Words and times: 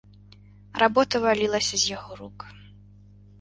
Работа 0.83 1.15
валілася 1.25 1.75
з 1.83 1.91
яго 1.97 2.11
рук. 2.23 2.39